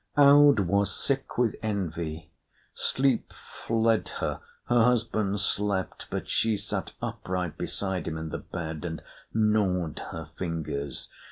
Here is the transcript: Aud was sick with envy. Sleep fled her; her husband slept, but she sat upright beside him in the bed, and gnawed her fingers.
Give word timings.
Aud 0.17 0.61
was 0.61 0.91
sick 0.91 1.37
with 1.37 1.55
envy. 1.61 2.31
Sleep 2.73 3.31
fled 3.33 4.09
her; 4.19 4.41
her 4.65 4.81
husband 4.83 5.39
slept, 5.39 6.07
but 6.09 6.27
she 6.27 6.57
sat 6.57 6.91
upright 7.03 7.55
beside 7.55 8.07
him 8.07 8.17
in 8.17 8.29
the 8.29 8.39
bed, 8.39 8.83
and 8.83 9.03
gnawed 9.31 9.99
her 10.09 10.31
fingers. 10.39 11.07